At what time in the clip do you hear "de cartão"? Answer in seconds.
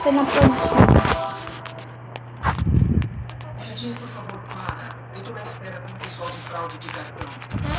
6.78-7.69